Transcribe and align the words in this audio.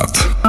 Saat. 0.00 0.39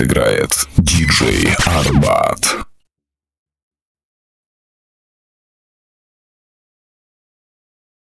Играет 0.00 0.66
диджей 0.76 1.48
Арбат. 1.64 2.65